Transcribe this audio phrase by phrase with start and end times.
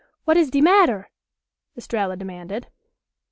[0.25, 1.11] Wat is de matter?"
[1.77, 2.69] Estralla demanded.